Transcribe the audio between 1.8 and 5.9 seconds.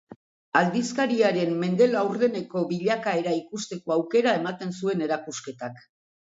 laurdeneko bilakaera ikusteko aukera ematen zuen erakusketak.